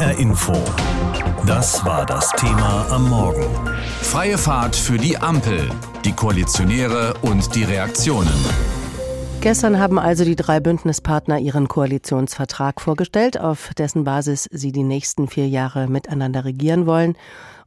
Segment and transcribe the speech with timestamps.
[0.00, 0.54] HR Info.
[1.46, 3.44] Das war das Thema am Morgen.
[4.00, 5.68] Freie Fahrt für die Ampel,
[6.06, 8.32] die Koalitionäre und die Reaktionen.
[9.42, 15.28] Gestern haben also die drei Bündnispartner ihren Koalitionsvertrag vorgestellt, auf dessen Basis sie die nächsten
[15.28, 17.14] vier Jahre miteinander regieren wollen.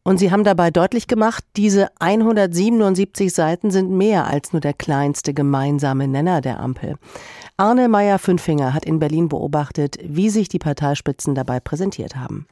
[0.03, 5.33] Und sie haben dabei deutlich gemacht, diese 177 Seiten sind mehr als nur der kleinste
[5.33, 6.95] gemeinsame Nenner der Ampel.
[7.55, 12.47] Arne Meyer-Fünfinger hat in Berlin beobachtet, wie sich die Parteispitzen dabei präsentiert haben.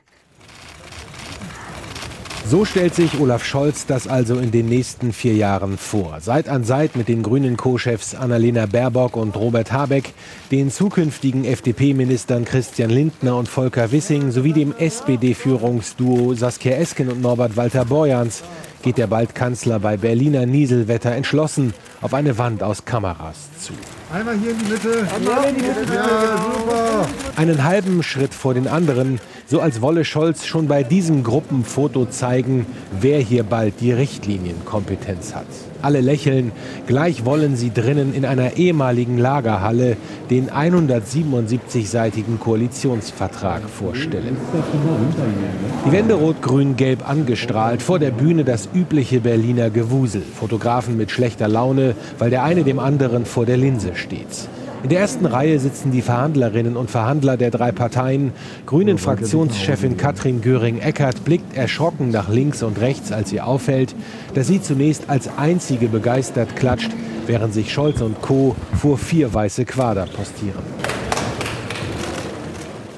[2.52, 6.18] So stellt sich Olaf Scholz das also in den nächsten vier Jahren vor.
[6.20, 10.14] Seit an Seit mit den grünen Co-Chefs Annalena Baerbock und Robert Habeck,
[10.52, 17.56] den zukünftigen FDP-Ministern Christian Lindner und Volker Wissing sowie dem SPD-Führungsduo Saskia Esken und Norbert
[17.56, 18.44] Walter Borjans
[18.82, 23.72] geht der bald Kanzler bei Berliner Nieselwetter entschlossen auf eine Wand aus Kameras zu.
[24.14, 25.08] Einmal hier in die Mitte.
[25.16, 25.94] Einmal in die Mitte.
[25.94, 27.08] Ja, super.
[27.38, 32.66] Einen halben Schritt vor den anderen, so als wolle Scholz schon bei diesem Gruppenfoto zeigen,
[33.00, 35.46] wer hier bald die Richtlinienkompetenz hat.
[35.82, 36.52] Alle lächeln,
[36.88, 39.96] gleich wollen sie drinnen in einer ehemaligen Lagerhalle
[40.30, 44.36] den 177-seitigen Koalitionsvertrag vorstellen.
[45.84, 50.22] Die Wände rot-grün-gelb angestrahlt, vor der Bühne das übliche Berliner Gewusel.
[50.22, 54.28] Fotografen mit schlechter Laune, weil der eine dem anderen vor der Linse steht.
[54.84, 58.32] In der ersten Reihe sitzen die Verhandlerinnen und Verhandler der drei Parteien.
[58.68, 63.96] Grünen Fraktionschefin Katrin Göring-Eckardt blickt erschrocken nach links und rechts, als ihr auffällt,
[64.36, 66.92] dass sie zunächst als einzige begeistert klatscht,
[67.26, 68.56] während sich Scholz und Co.
[68.80, 70.62] vor vier weiße Quader postieren.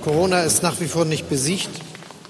[0.04, 1.83] Corona ist nach wie vor nicht besiegt.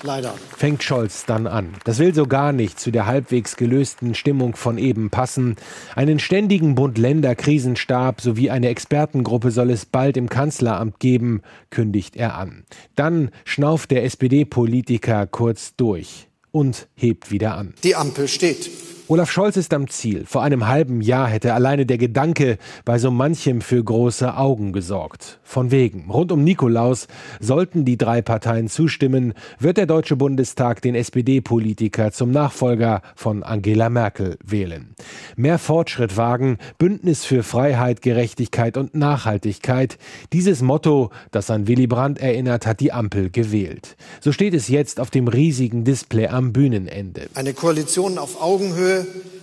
[0.04, 0.34] Leider.
[0.58, 1.74] Fängt Scholz dann an.
[1.86, 5.56] Das will so gar nicht zu der halbwegs gelösten Stimmung von eben passen.
[5.96, 12.66] Einen ständigen Bund-Länder-Krisenstab sowie eine Expertengruppe soll es bald im Kanzleramt geben, kündigt er an.
[12.96, 17.74] Dann schnauft der SPD-Politiker kurz durch und hebt wieder an.
[17.84, 18.70] Die Ampel steht.
[19.10, 20.26] Olaf Scholz ist am Ziel.
[20.26, 25.40] Vor einem halben Jahr hätte alleine der Gedanke bei so manchem für große Augen gesorgt.
[25.44, 26.10] Von wegen.
[26.10, 27.08] Rund um Nikolaus
[27.42, 33.90] sollten die drei Parteien zustimmen, wird der Deutsche Bundestag den SPD-Politiker zum Nachfolger von Angela
[33.90, 34.96] Merkel wählen.
[35.36, 39.98] Mehr Fortschritt wagen, Bündnis für Freiheit, Gerechtigkeit und Nachhaltigkeit.
[40.32, 43.98] Dieses Motto, das an Willy Brandt erinnert, hat die Ampel gewählt.
[44.22, 47.28] So steht es jetzt auf dem riesigen Display am Bühnenende.
[47.36, 48.93] Eine Koalition auf Augenhöhe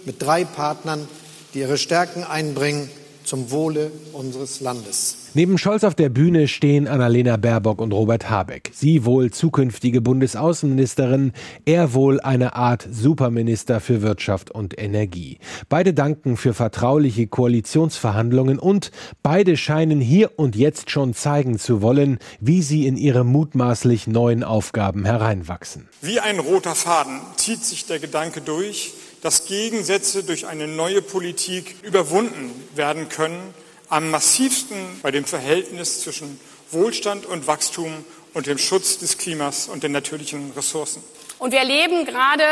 [0.04, 1.06] mit drei Partnern,
[1.54, 2.88] die ihre Stärken einbringen
[3.24, 5.16] zum Wohle unseres Landes.
[5.34, 8.72] Neben Scholz auf der Bühne stehen Annalena Baerbock und Robert Habeck.
[8.74, 11.32] Sie wohl zukünftige Bundesaußenministerin,
[11.64, 15.38] er wohl eine Art Superminister für Wirtschaft und Energie.
[15.68, 18.90] Beide danken für vertrauliche Koalitionsverhandlungen und
[19.22, 24.42] beide scheinen hier und jetzt schon zeigen zu wollen, wie sie in ihre mutmaßlich neuen
[24.42, 25.88] Aufgaben hereinwachsen.
[26.02, 31.76] Wie ein roter Faden zieht sich der Gedanke durch, dass Gegensätze durch eine neue Politik
[31.82, 33.54] überwunden werden können,
[33.88, 38.04] am massivsten bei dem Verhältnis zwischen Wohlstand und Wachstum
[38.34, 41.02] und dem Schutz des Klimas und den natürlichen Ressourcen.
[41.38, 42.44] Und wir erleben gerade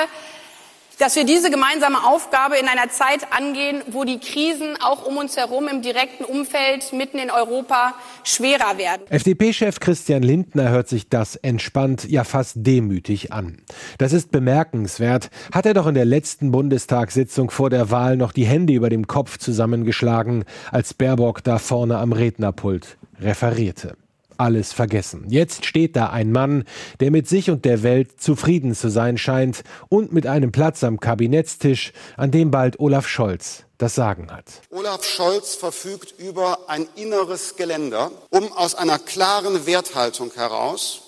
[0.98, 5.36] dass wir diese gemeinsame Aufgabe in einer Zeit angehen, wo die Krisen auch um uns
[5.36, 7.94] herum im direkten Umfeld mitten in Europa
[8.24, 9.02] schwerer werden.
[9.08, 13.58] FDP-Chef Christian Lindner hört sich das entspannt, ja fast demütig an.
[13.98, 15.30] Das ist bemerkenswert.
[15.52, 19.06] Hat er doch in der letzten Bundestagssitzung vor der Wahl noch die Hände über dem
[19.06, 23.96] Kopf zusammengeschlagen, als Baerbock da vorne am Rednerpult referierte
[24.38, 25.26] alles vergessen.
[25.28, 26.64] Jetzt steht da ein Mann,
[27.00, 31.00] der mit sich und der Welt zufrieden zu sein scheint und mit einem Platz am
[31.00, 34.44] Kabinettstisch, an dem bald Olaf Scholz das Sagen hat.
[34.70, 41.02] Olaf Scholz verfügt über ein inneres Geländer, um aus einer klaren Werthaltung heraus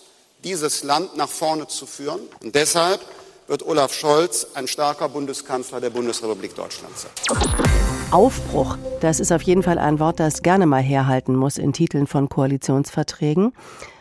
[0.44, 2.20] dieses Land nach vorne zu führen.
[2.42, 3.00] Und deshalb
[3.48, 7.69] wird Olaf Scholz ein starker Bundeskanzler der Bundesrepublik Deutschland sein.
[8.12, 12.08] Aufbruch, das ist auf jeden Fall ein Wort, das gerne mal herhalten muss in Titeln
[12.08, 13.52] von Koalitionsverträgen.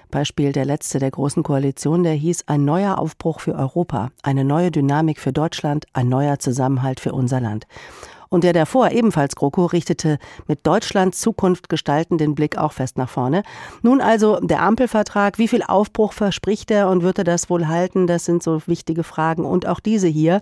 [0.10, 4.72] Beispiel der letzte der großen Koalition, der hieß ein neuer Aufbruch für Europa, eine neue
[4.72, 7.68] Dynamik für Deutschland, ein neuer Zusammenhalt für unser Land.
[8.30, 10.18] Und der davor, ebenfalls GroKo, richtete
[10.48, 13.44] mit Deutschlands Zukunft gestalten den Blick auch fest nach vorne.
[13.84, 18.08] Nun also der Ampelvertrag, wie viel Aufbruch verspricht er und wird er das wohl halten?
[18.08, 19.46] Das sind so wichtige Fragen.
[19.46, 20.42] Und auch diese hier.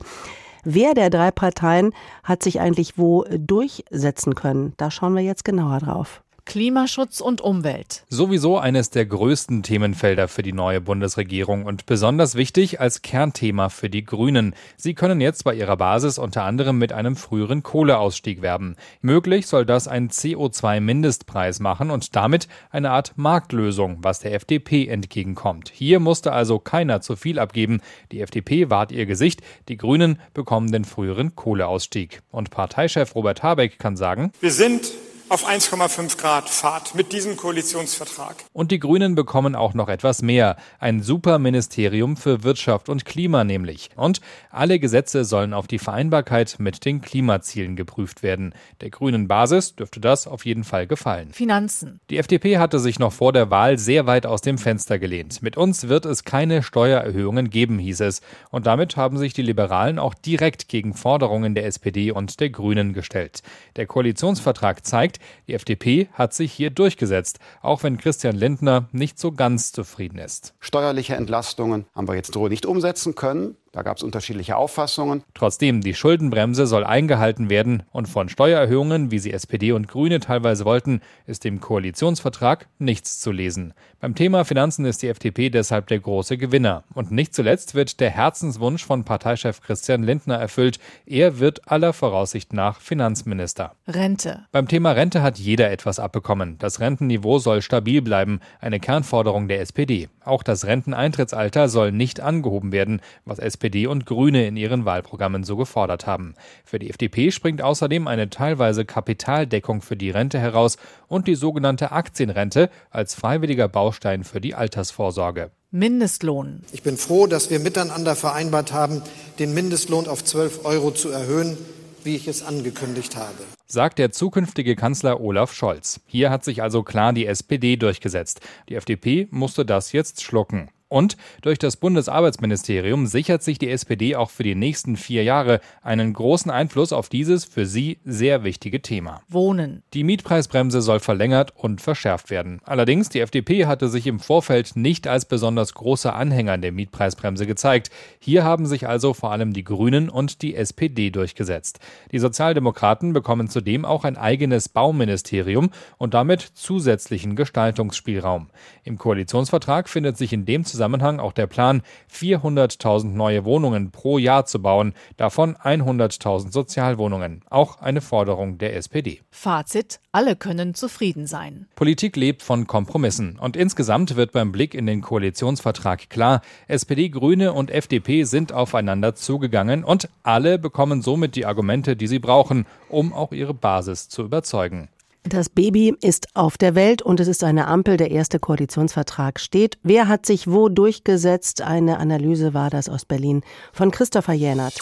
[0.70, 1.94] Wer der drei Parteien
[2.26, 4.74] hat sich eigentlich wo durchsetzen können?
[4.76, 6.22] Da schauen wir jetzt genauer drauf.
[6.48, 8.06] Klimaschutz und Umwelt.
[8.08, 13.90] Sowieso eines der größten Themenfelder für die neue Bundesregierung und besonders wichtig als Kernthema für
[13.90, 14.56] die Grünen.
[14.78, 18.78] Sie können jetzt bei ihrer Basis unter anderem mit einem früheren Kohleausstieg werben.
[19.02, 25.70] Möglich soll das ein CO2-Mindestpreis machen und damit eine Art Marktlösung, was der FDP entgegenkommt.
[25.74, 27.82] Hier musste also keiner zu viel abgeben.
[28.14, 32.22] Die FDP wahrt ihr Gesicht, die Grünen bekommen den früheren Kohleausstieg.
[32.32, 34.94] Und Parteichef Robert Habeck kann sagen, wir sind
[35.30, 38.36] auf 1,5 Grad Fahrt mit diesem Koalitionsvertrag.
[38.54, 40.56] Und die Grünen bekommen auch noch etwas mehr.
[40.80, 43.90] Ein Superministerium für Wirtschaft und Klima nämlich.
[43.96, 48.54] Und alle Gesetze sollen auf die Vereinbarkeit mit den Klimazielen geprüft werden.
[48.80, 51.34] Der grünen Basis dürfte das auf jeden Fall gefallen.
[51.34, 52.00] Finanzen.
[52.10, 55.42] Die FDP hatte sich noch vor der Wahl sehr weit aus dem Fenster gelehnt.
[55.42, 58.22] Mit uns wird es keine Steuererhöhungen geben, hieß es.
[58.50, 62.94] Und damit haben sich die Liberalen auch direkt gegen Forderungen der SPD und der Grünen
[62.94, 63.42] gestellt.
[63.76, 65.17] Der Koalitionsvertrag zeigt,
[65.48, 70.54] die FDP hat sich hier durchgesetzt, auch wenn Christian Lindner nicht so ganz zufrieden ist.
[70.60, 73.56] Steuerliche Entlastungen haben wir jetzt so nicht umsetzen können.
[73.78, 75.24] Da gab es unterschiedliche Auffassungen.
[75.36, 80.66] Trotzdem, die Schuldenbremse soll eingehalten werden und von Steuererhöhungen, wie sie SPD und Grüne teilweise
[80.66, 83.76] wollten, ist im Koalitionsvertrag nichts zu lesen.
[84.00, 86.84] Beim Thema Finanzen ist die FDP deshalb der große Gewinner.
[86.96, 90.80] Und nicht zuletzt wird der Herzenswunsch von Parteichef Christian Lindner erfüllt.
[91.06, 93.76] Er wird aller Voraussicht nach Finanzminister.
[93.88, 94.46] Rente.
[94.52, 96.58] Beim Thema Rente hat jeder etwas abbekommen.
[96.58, 100.10] Das Rentenniveau soll stabil bleiben, eine Kernforderung der SPD.
[100.24, 105.44] Auch das Renteneintrittsalter soll nicht angehoben werden, was SPD SPD und Grüne in ihren Wahlprogrammen
[105.44, 106.36] so gefordert haben.
[106.64, 110.78] Für die FDP springt außerdem eine teilweise Kapitaldeckung für die Rente heraus
[111.10, 115.52] und die sogenannte Aktienrente als freiwilliger Baustein für die Altersvorsorge.
[115.72, 116.62] Mindestlohn.
[116.72, 119.02] Ich bin froh, dass wir miteinander vereinbart haben,
[119.38, 121.58] den Mindestlohn auf 12 Euro zu erhöhen,
[122.06, 123.44] wie ich es angekündigt habe.
[123.66, 126.00] Sagt der zukünftige Kanzler Olaf Scholz.
[126.08, 128.40] Hier hat sich also klar die SPD durchgesetzt.
[128.70, 130.70] Die FDP musste das jetzt schlucken.
[130.90, 136.14] Und durch das Bundesarbeitsministerium sichert sich die SPD auch für die nächsten vier Jahre einen
[136.14, 139.22] großen Einfluss auf dieses für sie sehr wichtige Thema.
[139.28, 139.84] Wohnen.
[139.94, 142.62] Die Mietpreisbremse soll verlängert und verschärft werden.
[142.64, 147.90] Allerdings, die FDP hatte sich im Vorfeld nicht als besonders großer Anhänger der Mietpreisbremse gezeigt.
[148.20, 151.80] Hier haben sich also vor allem die Grünen und die SPD durchgesetzt.
[152.14, 158.48] Die Sozialdemokraten bekommen zudem auch ein eigenes Bauministerium und damit zusätzlichen Gestaltungsspielraum.
[158.86, 161.82] Im Koalitionsvertrag findet sich in dem Zusammenhang Zusammenhang auch der Plan,
[162.14, 167.42] 400.000 neue Wohnungen pro Jahr zu bauen, davon 100.000 Sozialwohnungen.
[167.50, 169.22] Auch eine Forderung der SPD.
[169.32, 171.66] Fazit, alle können zufrieden sein.
[171.76, 173.40] Politik lebt von Kompromissen.
[173.40, 179.16] Und insgesamt wird beim Blick in den Koalitionsvertrag klar, SPD, Grüne und FDP sind aufeinander
[179.16, 184.22] zugegangen und alle bekommen somit die Argumente, die sie brauchen, um auch ihre Basis zu
[184.22, 184.90] überzeugen.
[185.30, 187.98] Das Baby ist auf der Welt und es ist eine Ampel.
[187.98, 189.78] Der erste Koalitionsvertrag steht.
[189.84, 191.62] Wer hat sich wo durchgesetzt?
[191.62, 193.42] Eine Analyse war das aus Berlin
[193.74, 194.80] von Christopher Jänert.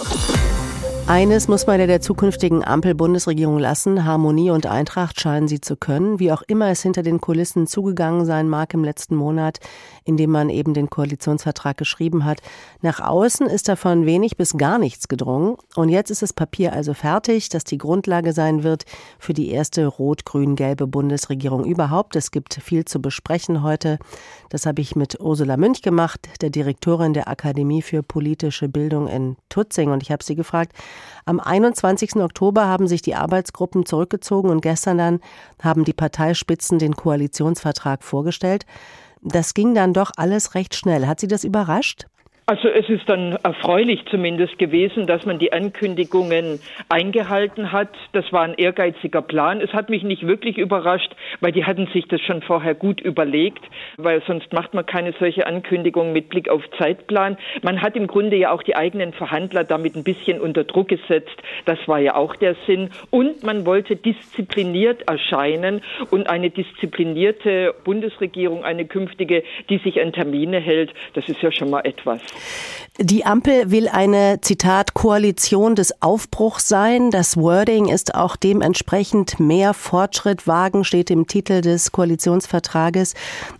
[1.08, 4.06] Eines muss man der zukünftigen Ampel-Bundesregierung lassen.
[4.06, 6.20] Harmonie und Eintracht scheinen sie zu können.
[6.20, 9.60] Wie auch immer es hinter den Kulissen zugegangen sein mag im letzten Monat,
[10.04, 12.42] in dem man eben den Koalitionsvertrag geschrieben hat.
[12.82, 15.58] Nach außen ist davon wenig bis gar nichts gedrungen.
[15.76, 18.86] Und jetzt ist das Papier also fertig, das die Grundlage sein wird
[19.20, 22.16] für die erste rot-grün-gelbe Bundesregierung überhaupt.
[22.16, 24.00] Es gibt viel zu besprechen heute.
[24.50, 29.36] Das habe ich mit Ursula Münch gemacht, der Direktorin der Akademie für politische Bildung in
[29.50, 29.92] Tutzing.
[29.92, 30.74] Und ich habe sie gefragt,
[31.26, 32.16] am 21.
[32.18, 35.20] Oktober haben sich die Arbeitsgruppen zurückgezogen und gestern dann
[35.62, 38.66] haben die Parteispitzen den Koalitionsvertrag vorgestellt.
[39.22, 41.08] Das ging dann doch alles recht schnell.
[41.08, 42.06] Hat Sie das überrascht?
[42.48, 46.60] Also es ist dann erfreulich zumindest gewesen, dass man die Ankündigungen
[46.90, 47.90] eingehalten hat.
[48.12, 49.62] Das war ein ehrgeiziger Plan.
[49.62, 53.64] Es hat mich nicht wirklich überrascht, weil die hatten sich das schon vorher gut überlegt,
[53.98, 57.38] weil sonst macht man keine solche Ankündigung mit Blick auf Zeitplan.
[57.64, 61.42] Man hat im Grunde ja auch die eigenen Verhandler damit ein bisschen unter Druck gesetzt.
[61.66, 62.92] Das war ja auch der Sinn.
[63.10, 70.60] Und man wollte diszipliniert erscheinen und eine disziplinierte Bundesregierung, eine künftige, die sich an Termine
[70.60, 72.35] hält, das ist ja schon mal etwas.
[72.98, 77.12] Die Ampel will eine, Zitat, Koalition des Aufbruchs sein.
[77.12, 83.14] Das Wording ist auch dementsprechend mehr Fortschritt wagen, steht im Titel des Koalitionsvertrages.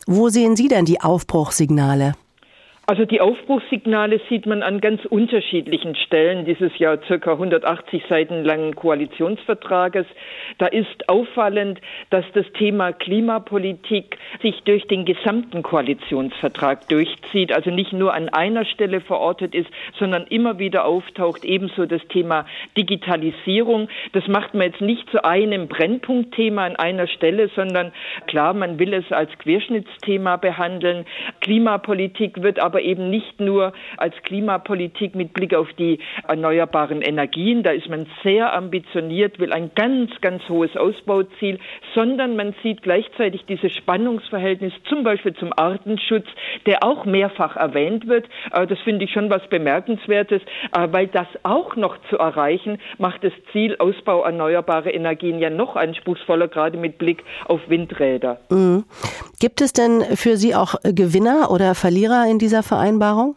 [0.08, 2.14] Wo sehen Sie denn die Aufbruchssignale?
[2.88, 8.76] Also die Aufbruchssignale sieht man an ganz unterschiedlichen Stellen dieses Jahr circa 180 Seiten langen
[8.76, 10.06] Koalitionsvertrages.
[10.60, 17.92] Da ist auffallend, dass das Thema Klimapolitik sich durch den gesamten Koalitionsvertrag durchzieht, also nicht
[17.92, 21.44] nur an einer Stelle verortet ist, sondern immer wieder auftaucht.
[21.44, 22.46] Ebenso das Thema
[22.78, 23.90] Digitalisierung.
[24.14, 27.94] Das macht man jetzt nicht zu einem Brennpunktthema an einer Stelle, sondern
[28.28, 31.06] klar, man will es als Querschnittsthema behandeln.
[31.46, 37.62] Klimapolitik wird aber eben nicht nur als Klimapolitik mit Blick auf die erneuerbaren Energien.
[37.62, 41.60] Da ist man sehr ambitioniert, will ein ganz, ganz hohes Ausbauziel,
[41.94, 46.26] sondern man sieht gleichzeitig dieses Spannungsverhältnis zum Beispiel zum Artenschutz,
[46.66, 48.26] der auch mehrfach erwähnt wird.
[48.52, 53.76] Das finde ich schon was Bemerkenswertes, weil das auch noch zu erreichen, macht das Ziel
[53.78, 58.40] Ausbau erneuerbarer Energien ja noch anspruchsvoller, gerade mit Blick auf Windräder.
[58.50, 58.86] Mhm.
[59.40, 63.36] Gibt es denn für Sie auch Gewinner oder Verlierer in dieser Vereinbarung?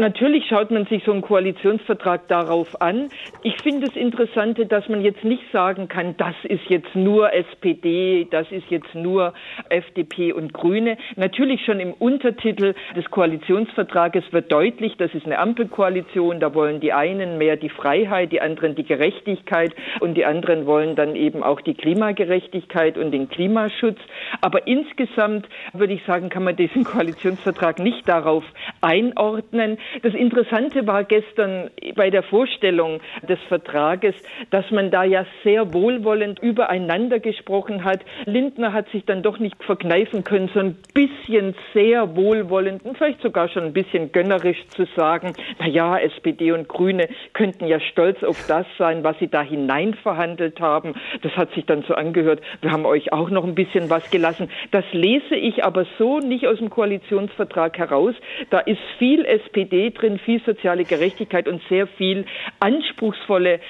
[0.00, 3.10] Natürlich schaut man sich so einen Koalitionsvertrag darauf an.
[3.42, 8.26] Ich finde es interessant, dass man jetzt nicht sagen kann, das ist jetzt nur SPD,
[8.30, 9.34] das ist jetzt nur
[9.68, 10.96] FDP und Grüne.
[11.16, 16.94] Natürlich schon im Untertitel des Koalitionsvertrages wird deutlich, das ist eine Ampelkoalition, da wollen die
[16.94, 21.60] einen mehr die Freiheit, die anderen die Gerechtigkeit und die anderen wollen dann eben auch
[21.60, 23.98] die Klimagerechtigkeit und den Klimaschutz.
[24.40, 28.44] Aber insgesamt würde ich sagen, kann man diesen Koalitionsvertrag nicht darauf
[28.80, 29.76] einordnen.
[30.02, 34.14] Das Interessante war gestern bei der Vorstellung des Vertrages,
[34.50, 38.00] dass man da ja sehr wohlwollend übereinander gesprochen hat.
[38.24, 43.20] Lindner hat sich dann doch nicht verkneifen können, so ein bisschen sehr wohlwollend und vielleicht
[43.20, 48.22] sogar schon ein bisschen gönnerisch zu sagen, na ja, SPD und Grüne könnten ja stolz
[48.22, 50.94] auf das sein, was sie da hinein verhandelt haben.
[51.22, 52.40] Das hat sich dann so angehört.
[52.60, 54.50] Wir haben euch auch noch ein bisschen was gelassen.
[54.70, 58.14] Das lese ich aber so nicht aus dem Koalitionsvertrag heraus.
[58.50, 62.26] Da ist viel SPD drin, viel soziale Gerechtigkeit und sehr viel
[62.60, 63.60] anspruchsvolle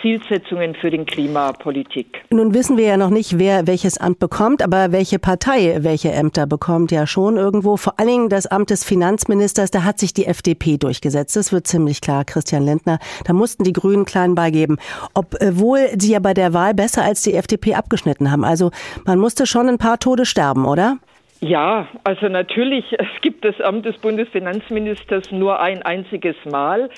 [0.00, 2.22] Zielsetzungen für den Klimapolitik.
[2.30, 6.46] Nun wissen wir ja noch nicht, wer welches Amt bekommt, aber welche Partei welche Ämter
[6.46, 7.76] bekommt ja schon irgendwo.
[7.76, 11.36] Vor allen Dingen das Amt des Finanzministers, da hat sich die FDP durchgesetzt.
[11.36, 12.98] Das wird ziemlich klar, Christian Lindner.
[13.24, 14.78] Da mussten die Grünen klein beigeben.
[15.14, 18.44] Obwohl sie ja bei der Wahl besser als die FDP abgeschnitten haben.
[18.44, 18.70] Also
[19.04, 20.98] man musste schon ein paar Tode sterben, oder?
[21.40, 26.90] Ja, also natürlich, es gibt das Amt des Bundesfinanzministers nur ein einziges Mal.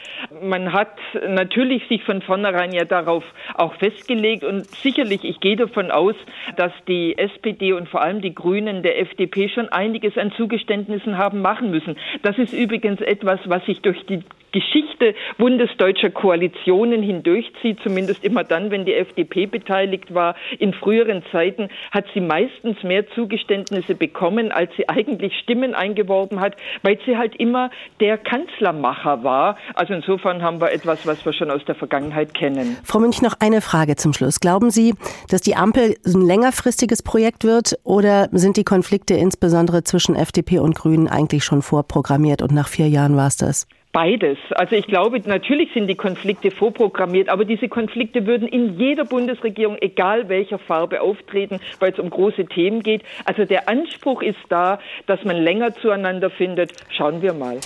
[0.42, 0.96] Man hat
[1.28, 6.14] natürlich sich von vornherein ja darauf auch festgelegt und sicherlich, ich gehe davon aus,
[6.56, 11.42] dass die SPD und vor allem die Grünen der FDP schon einiges an Zugeständnissen haben
[11.42, 11.96] machen müssen.
[12.22, 18.70] Das ist übrigens etwas, was sich durch die Geschichte bundesdeutscher Koalitionen hindurchzieht, zumindest immer dann,
[18.70, 20.34] wenn die FDP beteiligt war.
[20.58, 26.54] In früheren Zeiten hat sie meistens mehr Zugeständnisse bekommen, als sie eigentlich Stimmen eingeworben hat,
[26.82, 29.56] weil sie halt immer der Kanzlermacher war.
[29.74, 32.76] Also insofern haben wir etwas, was wir schon aus der Vergangenheit kennen.
[32.84, 34.38] Frau Münch, noch eine Frage zum Schluss.
[34.38, 34.94] Glauben Sie,
[35.28, 40.76] dass die Ampel ein längerfristiges Projekt wird oder sind die Konflikte insbesondere zwischen FDP und
[40.76, 43.66] Grünen eigentlich schon vorprogrammiert und nach vier Jahren war es das?
[43.92, 44.38] Beides.
[44.50, 49.76] Also ich glaube, natürlich sind die Konflikte vorprogrammiert, aber diese Konflikte würden in jeder Bundesregierung,
[49.80, 53.02] egal welcher Farbe, auftreten, weil es um große Themen geht.
[53.24, 56.72] Also der Anspruch ist da, dass man länger zueinander findet.
[56.90, 57.58] Schauen wir mal.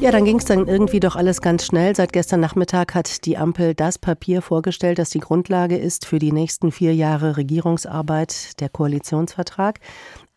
[0.00, 1.96] Ja, dann ging es dann irgendwie doch alles ganz schnell.
[1.96, 6.30] Seit gestern Nachmittag hat die Ampel das Papier vorgestellt, das die Grundlage ist für die
[6.30, 9.80] nächsten vier Jahre Regierungsarbeit, der Koalitionsvertrag.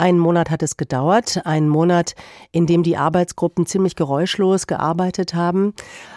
[0.02, 2.16] Einen Monat hat es gedauert, einen Monat,
[2.52, 5.76] in dem die Arbeitsgruppen ziemlich geräuschlos gearbeitet haben.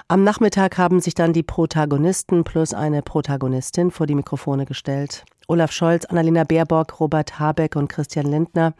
[0.08, 5.26] Am Nachmittag haben sich dann die Protagonisten plus eine Protagonistin vor die Mikrofone gestellt.
[5.48, 8.74] Olaf Scholz, Annalena Baerbock, Robert Habeck und Christian Lindner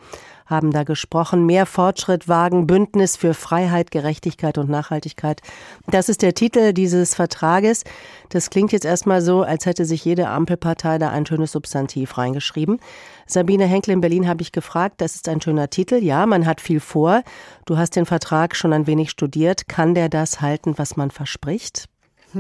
[0.47, 1.47] haben da gesprochen.
[1.47, 5.41] Mehr Fortschritt wagen, Bündnis für Freiheit, Gerechtigkeit und Nachhaltigkeit.
[5.87, 7.85] Das ist der Titel dieses Vertrages.
[8.29, 12.79] Das klingt jetzt erstmal so, als hätte sich jede Ampelpartei da ein schönes Substantiv reingeschrieben.
[13.27, 15.97] Sabine Henkel in Berlin habe ich gefragt, das ist ein schöner Titel.
[15.97, 17.23] Ja, man hat viel vor.
[17.65, 19.69] Du hast den Vertrag schon ein wenig studiert.
[19.69, 21.89] Kann der das halten, was man verspricht?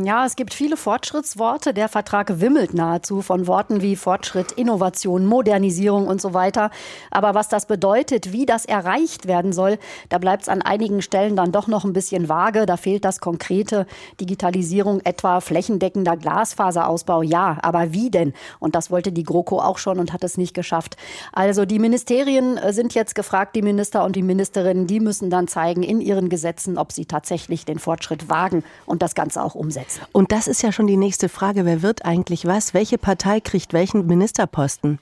[0.02, 1.72] Ja, es gibt viele Fortschrittsworte.
[1.72, 6.70] Der Vertrag wimmelt nahezu von Worten wie Fortschritt, Innovation, Modernisierung und so weiter.
[7.12, 11.36] Aber was das bedeutet, wie das erreicht werden soll, da bleibt es an einigen Stellen
[11.36, 12.66] dann doch noch ein bisschen vage.
[12.66, 13.86] Da fehlt das konkrete
[14.20, 17.22] Digitalisierung, etwa flächendeckender Glasfaserausbau.
[17.22, 18.34] Ja, aber wie denn?
[18.58, 20.96] Und das wollte die GroKo auch schon und hat es nicht geschafft.
[21.32, 25.46] Also die Ministerien äh, sind jetzt gefragt, die Minister und die Ministerinnen, die müssen dann
[25.46, 29.83] zeigen in ihren Gesetzen, ob sie tatsächlich den Fortschritt wagen und das Ganze auch umsetzen
[29.84, 30.06] umsetzen.
[30.12, 31.64] Und das ist ja schon die nächste Frage.
[31.64, 32.74] Wer wird eigentlich was?
[32.74, 34.98] Welche Partei kriegt welchen Ministerposten?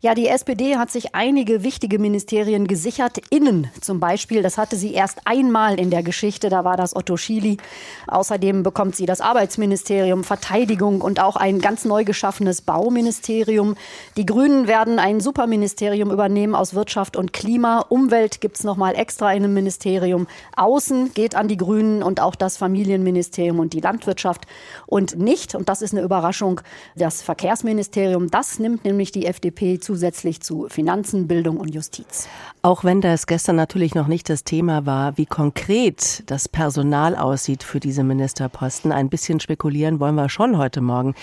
[0.00, 3.18] Ja, die SPD hat sich einige wichtige Ministerien gesichert.
[3.30, 7.16] Innen zum Beispiel, das hatte sie erst einmal in der Geschichte, da war das Otto
[7.16, 7.56] Schily.
[8.06, 13.74] Außerdem bekommt sie das Arbeitsministerium, Verteidigung und auch ein ganz neu geschaffenes Bauministerium.
[14.16, 17.80] Die Grünen werden ein Superministerium übernehmen aus Wirtschaft und Klima.
[17.80, 20.26] Umwelt gibt es nochmal extra in einem Ministerium.
[20.56, 24.46] Außen geht an die Grünen und auch das Familienministerium und die Landwirtschaft.
[24.86, 26.60] Und nicht, und das ist eine Überraschung,
[26.94, 28.30] das Verkehrsministerium.
[28.30, 32.28] Das nimmt nämlich die FDP zusätzlich zu Finanzen, Bildung und Justiz.
[32.62, 37.62] Auch wenn das gestern natürlich noch nicht das Thema war, wie konkret das Personal aussieht
[37.62, 41.14] für diese Ministerposten, ein bisschen spekulieren wollen wir schon heute Morgen.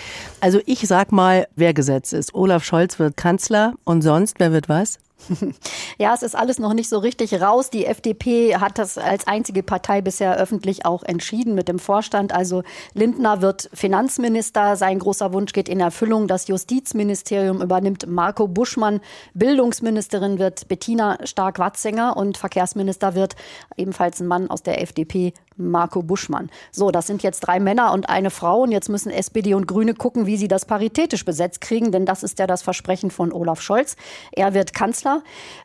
[0.42, 2.34] Also ich sag mal, wer gesetzt ist.
[2.34, 5.00] Olaf Scholz wird Kanzler und sonst, wer wird was?
[6.00, 7.70] Ja, es ist alles noch nicht so richtig raus.
[7.70, 12.34] Die FDP hat das als einzige Partei bisher öffentlich auch entschieden mit dem Vorstand.
[12.34, 14.76] Also Lindner wird Finanzminister.
[14.76, 16.28] Sein großer Wunsch geht in Erfüllung.
[16.28, 19.02] Das Justizministerium übernimmt Marco Buschmann.
[19.36, 23.36] Bildungsministerin wird Bettina Stark-Watzinger und Verkehrsminister wird
[23.78, 26.50] ebenfalls ein Mann aus der FDP, Marco Buschmann.
[26.72, 28.64] So, das sind jetzt drei Männer und eine Frau.
[28.64, 32.24] Und jetzt müssen SPD und Grüne gucken, wie sie das paritätisch besetzt kriegen, denn das
[32.24, 33.96] ist ja das Versprechen von Olaf Scholz.
[34.32, 35.03] Er wird Kanzler.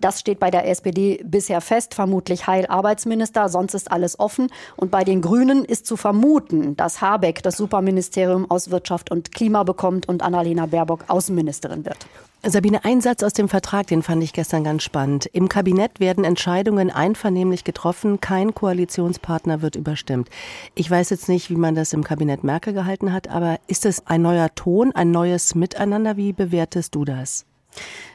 [0.00, 1.94] Das steht bei der SPD bisher fest.
[1.94, 3.48] Vermutlich Heil Arbeitsminister.
[3.48, 4.48] Sonst ist alles offen.
[4.76, 9.62] Und bei den Grünen ist zu vermuten, dass Habeck das Superministerium aus Wirtschaft und Klima
[9.62, 12.06] bekommt und Annalena Baerbock Außenministerin wird.
[12.44, 15.26] Sabine, ein Satz aus dem Vertrag, den fand ich gestern ganz spannend.
[15.26, 20.28] Im Kabinett werden Entscheidungen einvernehmlich getroffen, kein Koalitionspartner wird überstimmt.
[20.76, 24.06] Ich weiß jetzt nicht, wie man das im Kabinett Merkel gehalten hat, aber ist es
[24.06, 26.16] ein neuer Ton, ein neues Miteinander?
[26.16, 27.44] Wie bewertest du das?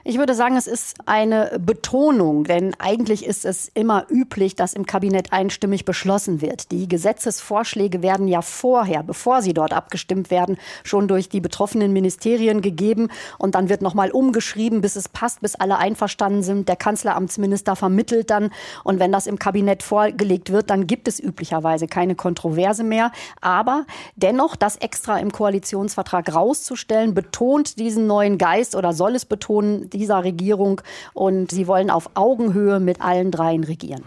[0.06, 4.86] Ich würde sagen, es ist eine Betonung, denn eigentlich ist es immer üblich, dass im
[4.86, 6.74] Kabinett einstimmig beschlossen wird.
[6.74, 12.60] Die Gesetzesvorschläge werden ja vorher, bevor sie dort abgestimmt werden, schon durch die betroffenen Ministerien
[12.60, 13.08] gegeben
[13.38, 16.68] und dann wird nochmal umgeschrieben, bis es passt, bis alle einverstanden sind.
[16.68, 18.52] Der Kanzleramtsminister vermittelt dann
[18.84, 23.14] und wenn das im Kabinett vorgelegt wird, dann gibt es üblicherweise keine Kontroverse mehr.
[23.40, 23.86] Aber
[24.18, 30.24] dennoch, das extra im Koalitionsvertrag rauszustellen, betont diesen neuen Geist oder soll es betonen, dieser
[30.24, 30.82] Regierung
[31.14, 34.04] und sie wollen auf Augenhöhe mit allen dreien regieren.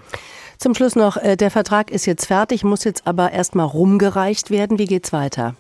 [0.59, 4.51] Zum Schluss noch, äh, der Vertrag ist jetzt fertig, muss jetzt aber erst mal rumgereicht
[4.51, 4.79] werden.
[4.79, 5.55] Wie geht's weiter?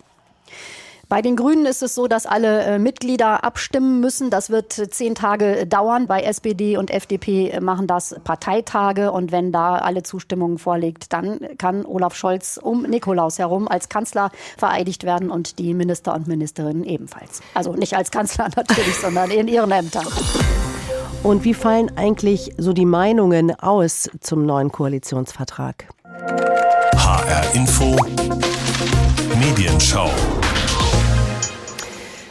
[1.08, 4.28] Bei den Grünen ist es so, dass alle äh, Mitglieder abstimmen müssen.
[4.30, 6.08] Das wird zehn Tage dauern.
[6.08, 9.12] Bei SPD und FDP machen das Parteitage.
[9.12, 14.32] Und wenn da alle Zustimmung vorliegt, dann kann Olaf Scholz um Nikolaus herum als Kanzler
[14.58, 17.40] vereidigt werden und die Minister und Ministerinnen ebenfalls.
[17.54, 20.06] Also nicht als Kanzler natürlich, sondern in ihren Ämtern.
[21.22, 25.86] Und wie fallen eigentlich so die Meinungen aus zum neuen Koalitionsvertrag?
[26.96, 27.96] HR Info
[29.38, 30.10] Medienschau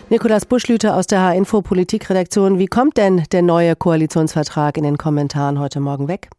[0.07, 2.59] Nikolas Buschlüter aus der H-Info Politikredaktion.
[2.59, 6.29] Wie kommt denn der neue Koalitionsvertrag in den Kommentaren heute Morgen weg?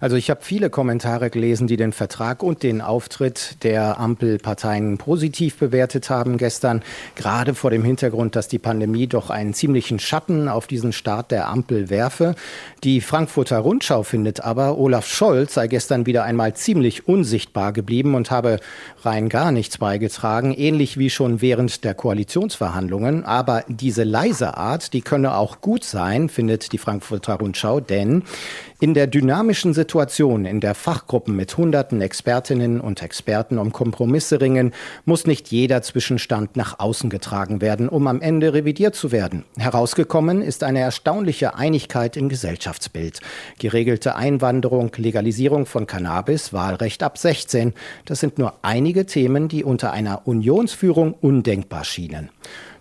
[0.00, 5.56] Also ich habe viele Kommentare gelesen, die den Vertrag und den Auftritt der Ampelparteien positiv
[5.56, 6.82] bewertet haben gestern,
[7.14, 11.48] gerade vor dem Hintergrund, dass die Pandemie doch einen ziemlichen Schatten auf diesen Start der
[11.48, 12.34] Ampel werfe.
[12.84, 18.30] Die Frankfurter Rundschau findet aber, Olaf Scholz sei gestern wieder einmal ziemlich unsichtbar geblieben und
[18.30, 18.58] habe
[19.02, 23.24] rein gar nichts beigetragen, ähnlich wie schon während der Koalitionsverhandlungen.
[23.24, 28.24] Aber diese leise Art, die könne auch gut sein, findet die Frankfurter Rundschau, denn
[28.82, 34.72] in der dynamischen Situation, in der Fachgruppen mit hunderten Expertinnen und Experten um Kompromisse ringen,
[35.04, 39.44] muss nicht jeder Zwischenstand nach außen getragen werden, um am Ende revidiert zu werden.
[39.56, 43.20] Herausgekommen ist eine erstaunliche Einigkeit im Gesellschaftsbild.
[43.60, 47.74] Geregelte Einwanderung, Legalisierung von Cannabis, Wahlrecht ab 16.
[48.04, 52.30] Das sind nur einige Themen, die unter einer Unionsführung undenkbar schienen.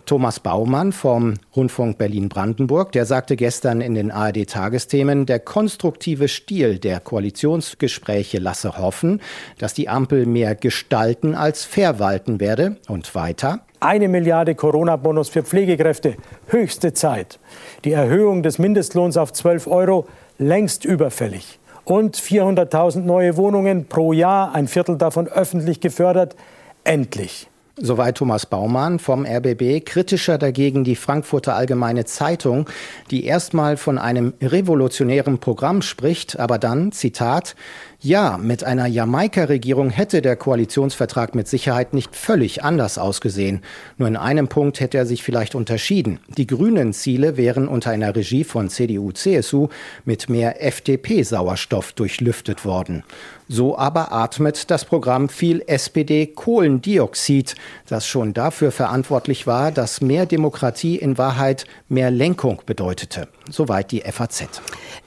[0.05, 6.99] Thomas Baumann vom Rundfunk Berlin-Brandenburg, der sagte gestern in den ARD-Tagesthemen, der konstruktive Stil der
[6.99, 9.21] Koalitionsgespräche lasse hoffen,
[9.57, 12.77] dass die Ampel mehr gestalten als verwalten werde.
[12.87, 13.59] Und weiter.
[13.79, 16.15] Eine Milliarde Corona-Bonus für Pflegekräfte,
[16.47, 17.39] höchste Zeit.
[17.83, 21.59] Die Erhöhung des Mindestlohns auf 12 Euro, längst überfällig.
[21.83, 26.35] Und 400.000 neue Wohnungen pro Jahr, ein Viertel davon öffentlich gefördert,
[26.83, 27.50] endlich.
[27.83, 29.83] Soweit Thomas Baumann vom RBB.
[29.83, 32.69] Kritischer dagegen die Frankfurter Allgemeine Zeitung,
[33.09, 37.55] die erstmal von einem revolutionären Programm spricht, aber dann, Zitat,
[38.03, 43.61] ja, mit einer Jamaika-Regierung hätte der Koalitionsvertrag mit Sicherheit nicht völlig anders ausgesehen.
[43.97, 46.19] Nur in einem Punkt hätte er sich vielleicht unterschieden.
[46.27, 49.67] Die grünen Ziele wären unter einer Regie von CDU-CSU
[50.03, 53.03] mit mehr FDP-Sauerstoff durchlüftet worden.
[53.47, 57.53] So aber atmet das Programm viel SPD-Kohlendioxid,
[57.87, 63.27] das schon dafür verantwortlich war, dass mehr Demokratie in Wahrheit mehr Lenkung bedeutete.
[63.51, 64.61] Soweit die FAZ.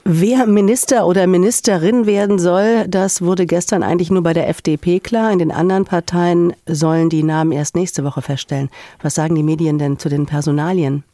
[0.05, 5.33] Wer Minister oder Ministerin werden soll, das wurde gestern eigentlich nur bei der FDP klar.
[5.33, 8.69] In den anderen Parteien sollen die Namen erst nächste Woche feststellen.
[9.03, 11.05] Was sagen die Medien denn zu den Personalien?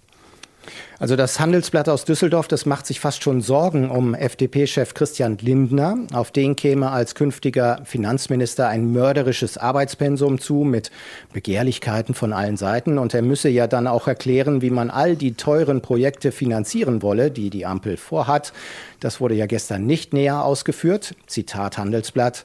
[1.01, 5.97] Also das Handelsblatt aus Düsseldorf, das macht sich fast schon Sorgen um FDP-Chef Christian Lindner.
[6.13, 10.91] Auf den käme als künftiger Finanzminister ein mörderisches Arbeitspensum zu mit
[11.33, 12.99] Begehrlichkeiten von allen Seiten.
[12.99, 17.31] Und er müsse ja dann auch erklären, wie man all die teuren Projekte finanzieren wolle,
[17.31, 18.53] die die Ampel vorhat.
[19.01, 21.15] Das wurde ja gestern nicht näher ausgeführt.
[21.27, 22.45] Zitat Handelsblatt.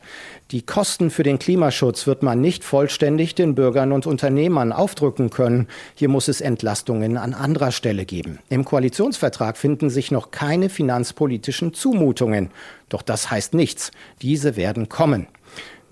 [0.51, 5.67] Die Kosten für den Klimaschutz wird man nicht vollständig den Bürgern und Unternehmern aufdrücken können.
[5.95, 8.39] Hier muss es Entlastungen an anderer Stelle geben.
[8.49, 12.51] Im Koalitionsvertrag finden sich noch keine finanzpolitischen Zumutungen.
[12.89, 13.91] Doch das heißt nichts.
[14.21, 15.27] Diese werden kommen.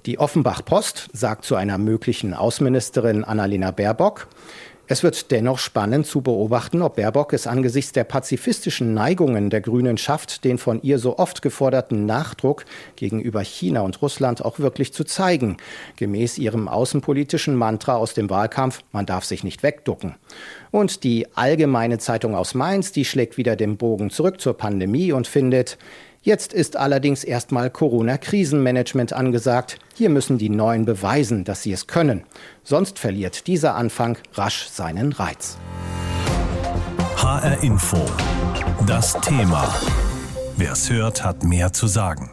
[0.06, 4.28] Die Offenbach Post sagt zu einer möglichen Außenministerin Annalena Baerbock,
[4.88, 9.98] es wird dennoch spannend zu beobachten, ob Baerbock es angesichts der pazifistischen Neigungen der Grünen
[9.98, 12.66] schafft, den von ihr so oft geforderten Nachdruck
[12.98, 15.58] gegenüber China und Russland auch wirklich zu zeigen,
[15.96, 20.16] gemäß ihrem außenpolitischen Mantra aus dem Wahlkampf, man darf sich nicht wegducken.
[20.70, 25.28] Und die Allgemeine Zeitung aus Mainz, die schlägt wieder den Bogen zurück zur Pandemie und
[25.28, 25.78] findet,
[26.26, 29.78] Jetzt ist allerdings erstmal Corona-Krisenmanagement angesagt.
[29.94, 32.24] Hier müssen die Neuen beweisen, dass sie es können.
[32.64, 35.58] Sonst verliert dieser Anfang rasch seinen Reiz.
[37.18, 37.98] HR Info.
[38.88, 39.68] Das Thema.
[40.56, 42.33] Wer es hört, hat mehr zu sagen.